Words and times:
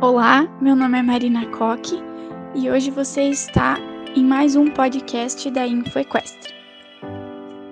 Olá, 0.00 0.46
meu 0.60 0.76
nome 0.76 0.96
é 0.96 1.02
Marina 1.02 1.44
Coque 1.46 2.00
e 2.54 2.70
hoje 2.70 2.88
você 2.88 3.22
está 3.30 3.76
em 4.14 4.24
mais 4.24 4.54
um 4.54 4.70
podcast 4.70 5.50
da 5.50 5.66
InfoEquestre. 5.66 6.54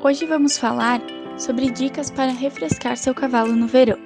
Hoje 0.03 0.27
vamos 0.27 0.59
falar 0.59 1.01
sobre 1.39 1.71
dicas 1.71 2.11
para 2.11 2.33
refrescar 2.33 2.97
seu 2.97 3.15
cavalo 3.15 3.55
no 3.55 3.69
verão. 3.69 4.01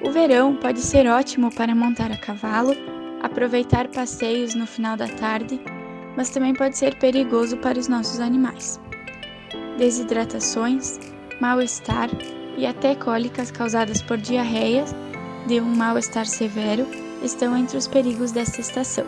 O 0.00 0.12
verão 0.12 0.54
pode 0.54 0.78
ser 0.78 1.08
ótimo 1.08 1.52
para 1.52 1.74
montar 1.74 2.12
a 2.12 2.16
cavalo, 2.16 2.76
aproveitar 3.24 3.88
passeios 3.88 4.54
no 4.54 4.64
final 4.64 4.96
da 4.96 5.08
tarde, 5.08 5.60
mas 6.16 6.30
também 6.30 6.54
pode 6.54 6.78
ser 6.78 6.96
perigoso 7.00 7.56
para 7.56 7.76
os 7.76 7.88
nossos 7.88 8.20
animais. 8.20 8.80
Desidratações, 9.76 11.00
mal-estar 11.40 12.08
e 12.56 12.64
até 12.64 12.94
cólicas 12.94 13.50
causadas 13.50 14.00
por 14.00 14.16
diarreias 14.16 14.94
de 15.48 15.62
um 15.62 15.74
mal-estar 15.74 16.26
severo 16.26 16.86
estão 17.22 17.56
entre 17.56 17.78
os 17.78 17.88
perigos 17.88 18.30
desta 18.30 18.60
estação. 18.60 19.06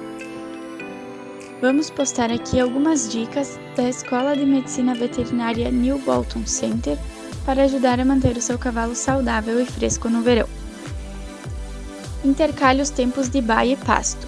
Vamos 1.60 1.90
postar 1.90 2.32
aqui 2.32 2.58
algumas 2.58 3.12
dicas 3.12 3.60
da 3.76 3.86
Escola 3.86 4.34
de 4.34 4.46
Medicina 4.46 4.94
Veterinária 4.94 5.70
New 5.70 5.98
Bolton 5.98 6.46
Center 6.46 6.96
para 7.44 7.64
ajudar 7.64 8.00
a 8.00 8.06
manter 8.06 8.38
o 8.38 8.40
seu 8.40 8.58
cavalo 8.58 8.96
saudável 8.96 9.60
e 9.60 9.66
fresco 9.66 10.08
no 10.08 10.22
verão. 10.22 10.48
Intercale 12.24 12.80
os 12.80 12.88
tempos 12.88 13.28
de 13.28 13.42
baia 13.42 13.74
e 13.74 13.76
pasto. 13.76 14.26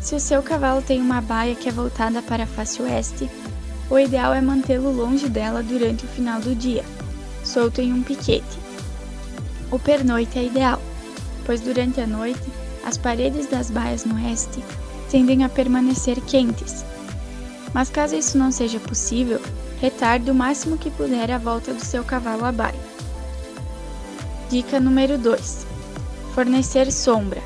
Se 0.00 0.16
o 0.16 0.20
seu 0.20 0.42
cavalo 0.42 0.82
tem 0.82 1.00
uma 1.00 1.20
baia 1.20 1.54
que 1.54 1.68
é 1.68 1.72
voltada 1.72 2.20
para 2.22 2.42
a 2.42 2.46
face 2.46 2.82
oeste, 2.82 3.30
o 3.88 3.96
ideal 3.96 4.34
é 4.34 4.40
mantê-lo 4.40 4.90
longe 4.90 5.28
dela 5.28 5.62
durante 5.62 6.04
o 6.04 6.08
final 6.08 6.40
do 6.40 6.56
dia, 6.56 6.84
solto 7.44 7.80
em 7.80 7.92
um 7.92 8.02
piquete. 8.02 8.58
O 9.70 9.78
pernoite 9.78 10.36
é 10.36 10.44
ideal 10.44 10.80
pois 11.44 11.60
durante 11.60 12.00
a 12.00 12.06
noite 12.06 12.40
as 12.84 12.96
paredes 12.96 13.46
das 13.46 13.70
baias 13.70 14.04
no 14.04 14.14
oeste 14.14 14.62
tendem 15.10 15.44
a 15.44 15.48
permanecer 15.48 16.20
quentes. 16.22 16.84
Mas 17.74 17.90
caso 17.90 18.16
isso 18.16 18.38
não 18.38 18.50
seja 18.50 18.80
possível, 18.80 19.40
retarde 19.80 20.30
o 20.30 20.34
máximo 20.34 20.78
que 20.78 20.90
puder 20.90 21.30
a 21.30 21.38
volta 21.38 21.72
do 21.72 21.84
seu 21.84 22.04
cavalo 22.04 22.44
à 22.44 22.52
baia. 22.52 22.90
Dica 24.48 24.80
número 24.80 25.16
2: 25.16 25.66
Fornecer 26.34 26.90
sombra. 26.90 27.42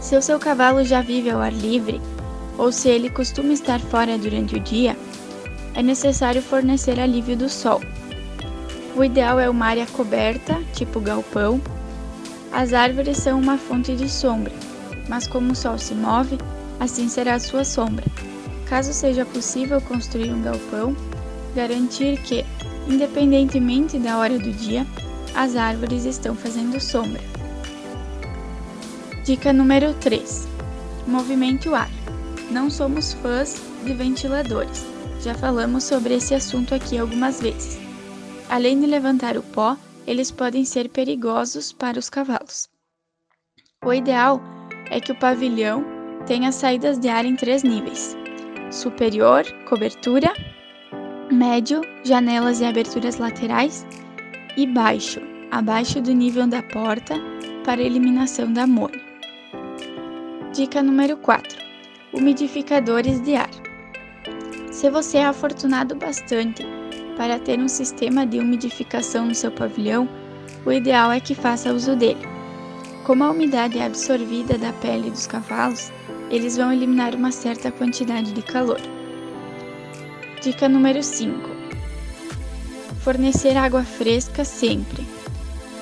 Se 0.00 0.16
o 0.16 0.22
seu 0.22 0.38
cavalo 0.38 0.84
já 0.84 1.02
vive 1.02 1.30
ao 1.30 1.40
ar 1.40 1.52
livre, 1.52 2.00
ou 2.56 2.70
se 2.70 2.88
ele 2.88 3.10
costuma 3.10 3.52
estar 3.52 3.80
fora 3.80 4.16
durante 4.16 4.56
o 4.56 4.60
dia, 4.60 4.96
é 5.74 5.82
necessário 5.82 6.42
fornecer 6.42 6.98
alívio 6.98 7.36
do 7.36 7.48
sol. 7.48 7.80
O 8.96 9.04
ideal 9.04 9.38
é 9.38 9.48
uma 9.48 9.66
área 9.66 9.86
coberta, 9.86 10.60
tipo 10.72 11.00
galpão, 11.00 11.60
as 12.52 12.72
árvores 12.72 13.18
são 13.18 13.38
uma 13.38 13.58
fonte 13.58 13.94
de 13.94 14.08
sombra, 14.08 14.52
mas 15.08 15.26
como 15.26 15.52
o 15.52 15.56
sol 15.56 15.78
se 15.78 15.94
move, 15.94 16.38
assim 16.80 17.08
será 17.08 17.34
a 17.34 17.40
sua 17.40 17.64
sombra. 17.64 18.04
Caso 18.66 18.92
seja 18.92 19.24
possível 19.24 19.80
construir 19.80 20.32
um 20.32 20.42
galpão, 20.42 20.96
garantir 21.54 22.20
que, 22.22 22.44
independentemente 22.86 23.98
da 23.98 24.18
hora 24.18 24.38
do 24.38 24.50
dia, 24.50 24.86
as 25.34 25.56
árvores 25.56 26.04
estão 26.04 26.34
fazendo 26.34 26.80
sombra. 26.80 27.20
Dica 29.24 29.52
número 29.52 29.94
3: 29.94 30.48
Movimente 31.06 31.68
o 31.68 31.74
ar. 31.74 31.90
Não 32.50 32.70
somos 32.70 33.12
fãs 33.12 33.60
de 33.84 33.92
ventiladores. 33.92 34.84
Já 35.22 35.34
falamos 35.34 35.84
sobre 35.84 36.14
esse 36.14 36.34
assunto 36.34 36.74
aqui 36.74 36.96
algumas 36.96 37.40
vezes. 37.40 37.78
Além 38.48 38.80
de 38.80 38.86
levantar 38.86 39.36
o 39.36 39.42
pó, 39.42 39.76
eles 40.08 40.30
podem 40.30 40.64
ser 40.64 40.88
perigosos 40.88 41.70
para 41.70 41.98
os 41.98 42.08
cavalos. 42.08 42.66
O 43.84 43.92
ideal 43.92 44.40
é 44.90 44.98
que 44.98 45.12
o 45.12 45.18
pavilhão 45.18 45.84
tenha 46.26 46.50
saídas 46.50 46.98
de 46.98 47.08
ar 47.08 47.26
em 47.26 47.36
três 47.36 47.62
níveis: 47.62 48.16
superior, 48.70 49.44
cobertura, 49.68 50.32
médio, 51.30 51.82
janelas 52.04 52.62
e 52.62 52.64
aberturas 52.64 53.18
laterais, 53.18 53.86
e 54.56 54.66
baixo, 54.66 55.20
abaixo 55.50 56.00
do 56.00 56.12
nível 56.12 56.46
da 56.46 56.62
porta, 56.62 57.14
para 57.62 57.82
eliminação 57.82 58.50
da 58.50 58.62
amônia. 58.62 59.04
Dica 60.54 60.82
número 60.82 61.18
4: 61.18 61.58
Umidificadores 62.14 63.20
de 63.20 63.36
ar. 63.36 63.50
Se 64.72 64.88
você 64.88 65.18
é 65.18 65.26
afortunado 65.26 65.94
bastante 65.94 66.64
para 67.18 67.36
ter 67.36 67.58
um 67.58 67.66
sistema 67.66 68.24
de 68.24 68.38
umidificação 68.38 69.26
no 69.26 69.34
seu 69.34 69.50
pavilhão, 69.50 70.08
o 70.64 70.70
ideal 70.70 71.10
é 71.10 71.18
que 71.18 71.34
faça 71.34 71.72
uso 71.72 71.96
dele. 71.96 72.24
Como 73.04 73.24
a 73.24 73.30
umidade 73.32 73.76
é 73.76 73.84
absorvida 73.84 74.56
da 74.56 74.72
pele 74.74 75.10
dos 75.10 75.26
cavalos, 75.26 75.90
eles 76.30 76.56
vão 76.56 76.72
eliminar 76.72 77.16
uma 77.16 77.32
certa 77.32 77.72
quantidade 77.72 78.32
de 78.32 78.40
calor. 78.40 78.80
Dica 80.40 80.68
número 80.68 81.02
5: 81.02 81.50
Fornecer 83.00 83.56
água 83.56 83.82
fresca 83.82 84.44
sempre. 84.44 85.04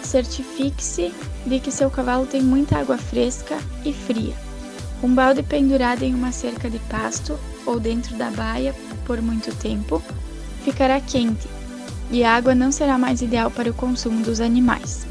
Certifique-se 0.03 1.13
de 1.45 1.61
que 1.61 1.71
seu 1.71 1.91
cavalo 1.91 2.25
tem 2.25 2.41
muita 2.41 2.79
água 2.79 2.97
fresca 2.97 3.59
e 3.85 3.93
fria. 3.93 4.35
Um 5.03 5.15
balde 5.15 5.43
pendurado 5.43 6.03
em 6.03 6.15
uma 6.15 6.33
cerca 6.33 6.71
de 6.71 6.79
pasto 6.79 7.39
ou 7.67 7.79
dentro 7.79 8.17
da 8.17 8.31
baia 8.31 8.75
por 9.05 9.21
muito 9.21 9.55
tempo 9.57 10.03
ficará 10.67 11.01
quente 11.01 11.47
e 12.11 12.25
a 12.25 12.35
água 12.35 12.53
não 12.53 12.73
será 12.73 12.99
mais 12.99 13.23
ideal 13.23 13.53
para 13.53 13.71
o 13.71 13.75
consumo 13.75 14.25
dos 14.25 14.41
animais. 14.41 15.07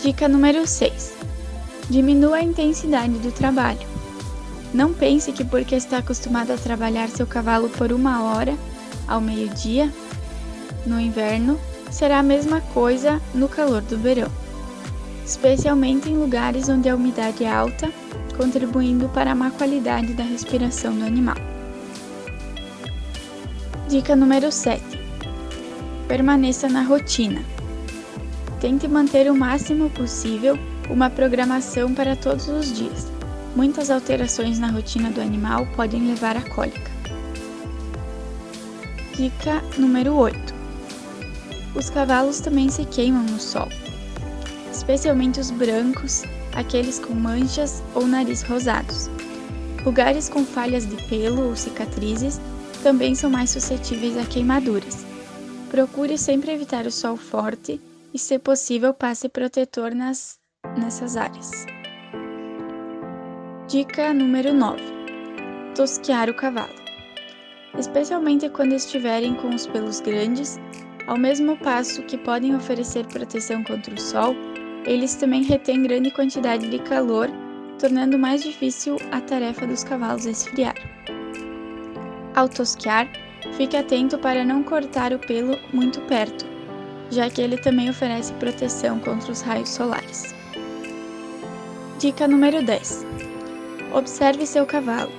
Dica 0.00 0.28
número 0.28 0.64
6: 0.66 1.14
Diminua 1.88 2.36
a 2.36 2.42
intensidade 2.42 3.14
do 3.18 3.32
trabalho. 3.32 3.90
Não 4.72 4.94
pense 4.94 5.32
que 5.32 5.44
porque 5.44 5.74
está 5.74 5.98
acostumado 5.98 6.52
a 6.52 6.56
trabalhar 6.56 7.08
seu 7.08 7.26
cavalo 7.26 7.68
por 7.70 7.92
uma 7.92 8.22
hora 8.22 8.56
ao 9.08 9.20
meio-dia 9.20 9.92
no 10.86 11.00
inverno, 11.00 11.58
será 11.90 12.20
a 12.20 12.22
mesma 12.22 12.60
coisa 12.60 13.20
no 13.34 13.48
calor 13.48 13.82
do 13.82 13.98
verão, 13.98 14.30
especialmente 15.26 16.08
em 16.08 16.16
lugares 16.16 16.68
onde 16.68 16.88
a 16.88 16.94
umidade 16.94 17.42
é 17.42 17.52
alta, 17.52 17.90
contribuindo 18.36 19.08
para 19.08 19.32
a 19.32 19.34
má 19.34 19.50
qualidade 19.50 20.14
da 20.14 20.22
respiração 20.22 20.94
do 20.94 21.04
animal. 21.04 21.49
Dica 23.90 24.14
número 24.14 24.52
7. 24.52 24.80
Permaneça 26.06 26.68
na 26.68 26.84
rotina. 26.84 27.42
Tente 28.60 28.86
manter 28.86 29.28
o 29.28 29.34
máximo 29.34 29.90
possível 29.90 30.56
uma 30.88 31.10
programação 31.10 31.92
para 31.92 32.14
todos 32.14 32.46
os 32.46 32.72
dias. 32.72 33.08
Muitas 33.56 33.90
alterações 33.90 34.60
na 34.60 34.70
rotina 34.70 35.10
do 35.10 35.20
animal 35.20 35.66
podem 35.74 36.06
levar 36.06 36.36
à 36.36 36.42
cólica. 36.50 36.88
Dica 39.16 39.60
número 39.76 40.14
8. 40.14 40.54
Os 41.74 41.90
cavalos 41.90 42.38
também 42.38 42.68
se 42.68 42.84
queimam 42.84 43.24
no 43.24 43.40
sol, 43.40 43.68
especialmente 44.72 45.40
os 45.40 45.50
brancos, 45.50 46.22
aqueles 46.54 47.00
com 47.00 47.12
manchas 47.12 47.82
ou 47.96 48.06
nariz 48.06 48.42
rosados. 48.42 49.10
Lugares 49.84 50.28
com 50.28 50.44
falhas 50.44 50.88
de 50.88 50.94
pelo 51.08 51.48
ou 51.48 51.56
cicatrizes 51.56 52.40
também 52.82 53.14
são 53.14 53.30
mais 53.30 53.50
suscetíveis 53.50 54.16
a 54.16 54.24
queimaduras. 54.24 55.04
Procure 55.70 56.18
sempre 56.18 56.52
evitar 56.52 56.86
o 56.86 56.90
sol 56.90 57.16
forte 57.16 57.80
e, 58.12 58.18
se 58.18 58.38
possível, 58.38 58.92
passe 58.92 59.28
protetor 59.28 59.94
nas, 59.94 60.38
nessas 60.76 61.16
áreas. 61.16 61.66
Dica 63.68 64.12
número 64.12 64.52
9: 64.52 64.82
Tosquear 65.76 66.28
o 66.28 66.34
cavalo. 66.34 66.74
Especialmente 67.78 68.48
quando 68.48 68.72
estiverem 68.72 69.34
com 69.34 69.54
os 69.54 69.66
pelos 69.66 70.00
grandes, 70.00 70.58
ao 71.06 71.16
mesmo 71.16 71.56
passo 71.58 72.02
que 72.02 72.18
podem 72.18 72.56
oferecer 72.56 73.06
proteção 73.06 73.62
contra 73.62 73.94
o 73.94 74.00
sol, 74.00 74.34
eles 74.84 75.14
também 75.14 75.44
retêm 75.44 75.82
grande 75.82 76.10
quantidade 76.10 76.68
de 76.68 76.78
calor, 76.80 77.28
tornando 77.78 78.18
mais 78.18 78.42
difícil 78.42 78.96
a 79.12 79.20
tarefa 79.20 79.66
dos 79.66 79.84
cavalos 79.84 80.26
esfriar. 80.26 80.74
Ao 82.34 82.48
tosquear, 82.48 83.08
fique 83.56 83.76
atento 83.76 84.16
para 84.18 84.44
não 84.44 84.62
cortar 84.62 85.12
o 85.12 85.18
pelo 85.18 85.58
muito 85.72 86.00
perto, 86.02 86.46
já 87.10 87.28
que 87.28 87.42
ele 87.42 87.58
também 87.58 87.90
oferece 87.90 88.32
proteção 88.34 89.00
contra 89.00 89.32
os 89.32 89.40
raios 89.40 89.70
solares. 89.70 90.34
Dica 91.98 92.28
número 92.28 92.64
10: 92.64 93.04
Observe 93.92 94.46
seu 94.46 94.64
cavalo. 94.64 95.12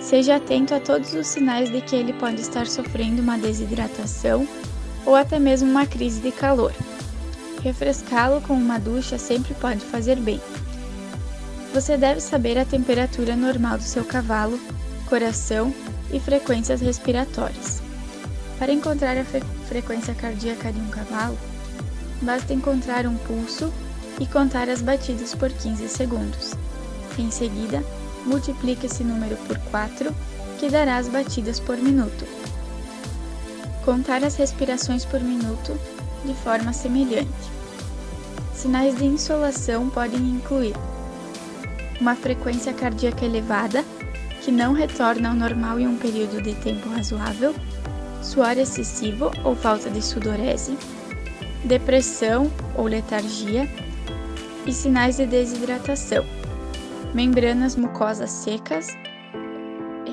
Seja 0.00 0.36
atento 0.36 0.74
a 0.74 0.80
todos 0.80 1.14
os 1.14 1.26
sinais 1.26 1.70
de 1.70 1.80
que 1.80 1.94
ele 1.94 2.12
pode 2.12 2.40
estar 2.40 2.66
sofrendo 2.66 3.22
uma 3.22 3.38
desidratação 3.38 4.46
ou 5.04 5.14
até 5.14 5.38
mesmo 5.38 5.70
uma 5.70 5.86
crise 5.86 6.20
de 6.20 6.32
calor. 6.32 6.72
Refrescá-lo 7.62 8.40
com 8.40 8.54
uma 8.54 8.78
ducha 8.78 9.18
sempre 9.18 9.54
pode 9.54 9.80
fazer 9.80 10.16
bem. 10.16 10.40
Você 11.72 11.96
deve 11.96 12.20
saber 12.20 12.58
a 12.58 12.64
temperatura 12.64 13.36
normal 13.36 13.78
do 13.78 13.84
seu 13.84 14.04
cavalo, 14.04 14.58
coração 15.08 15.72
e 16.12 16.20
frequências 16.20 16.80
respiratórias. 16.80 17.82
Para 18.58 18.72
encontrar 18.72 19.16
a 19.16 19.24
fre 19.24 19.42
frequência 19.68 20.14
cardíaca 20.14 20.70
de 20.72 20.78
um 20.78 20.88
cavalo, 20.88 21.38
basta 22.20 22.52
encontrar 22.52 23.06
um 23.06 23.16
pulso 23.16 23.72
e 24.20 24.26
contar 24.26 24.68
as 24.68 24.82
batidas 24.82 25.34
por 25.34 25.50
15 25.50 25.88
segundos. 25.88 26.52
Em 27.18 27.30
seguida, 27.30 27.82
multiplique 28.26 28.86
esse 28.86 29.02
número 29.02 29.36
por 29.48 29.58
4, 29.70 30.14
que 30.58 30.68
dará 30.68 30.98
as 30.98 31.08
batidas 31.08 31.58
por 31.58 31.76
minuto. 31.78 32.24
Contar 33.84 34.22
as 34.22 34.36
respirações 34.36 35.04
por 35.04 35.20
minuto 35.20 35.76
de 36.24 36.34
forma 36.34 36.72
semelhante. 36.72 37.50
Sinais 38.54 38.96
de 38.96 39.04
insolação 39.04 39.90
podem 39.90 40.20
incluir 40.20 40.74
uma 42.00 42.14
frequência 42.14 42.72
cardíaca 42.72 43.24
elevada, 43.24 43.84
que 44.42 44.50
não 44.50 44.72
retorna 44.72 45.28
ao 45.28 45.34
normal 45.34 45.78
em 45.78 45.86
um 45.86 45.96
período 45.96 46.42
de 46.42 46.54
tempo 46.56 46.88
razoável, 46.88 47.54
suor 48.20 48.58
excessivo 48.58 49.30
ou 49.44 49.54
falta 49.54 49.88
de 49.88 50.02
sudorese, 50.02 50.76
depressão 51.64 52.50
ou 52.76 52.84
letargia? 52.84 53.68
E 54.64 54.72
sinais 54.72 55.16
de 55.16 55.26
desidratação, 55.26 56.24
membranas 57.12 57.74
mucosas 57.74 58.30
secas, 58.30 58.86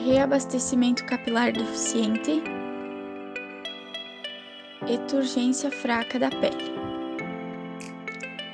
reabastecimento 0.05 1.05
capilar 1.05 1.51
deficiente? 1.51 2.41
E 4.87 4.97
turgência 5.07 5.69
fraca 5.69 6.17
da 6.17 6.29
pele. 6.29 6.79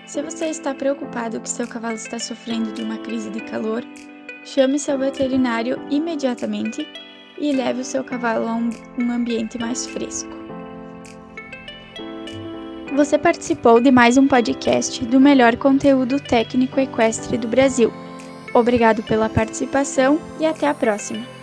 Se 0.06 0.22
você 0.22 0.48
está 0.48 0.74
preocupado 0.74 1.40
que 1.40 1.50
seu 1.50 1.68
cavalo 1.68 1.96
está 1.96 2.20
sofrendo 2.20 2.74
de 2.74 2.82
uma 2.82 2.98
crise 2.98 3.30
de 3.30 3.40
calor, 3.42 3.84
chame 4.46 4.78
seu 4.78 4.98
veterinário 4.98 5.82
imediatamente 5.90 6.88
e 7.38 7.52
leve 7.52 7.82
o 7.82 7.84
seu 7.84 8.04
cavalo 8.04 8.48
a 8.48 8.54
um, 8.54 8.70
ambiente 9.12 9.58
mais 9.58 9.88
fresco. 9.88 10.30
Você 12.96 13.18
participou 13.18 13.82
de 13.82 13.92
mais 13.92 14.18
um 14.18 14.28
podcast 14.28 15.04
do 15.04 15.20
melhor 15.20 15.58
conteúdo 15.58 16.20
técnico 16.20 16.80
equestre 16.80 17.38
do 17.38 17.48
Brasil. 17.48 17.92
Obrigado 18.54 19.04
pela 19.04 19.28
participação 19.28 20.18
e 20.40 20.46
até 20.46 20.70
a 20.70 20.74
próxima! 20.74 21.35